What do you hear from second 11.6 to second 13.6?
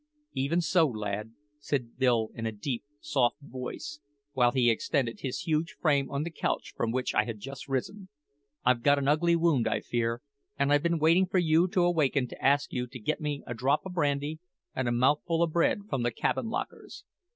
to waken to ask you to get me a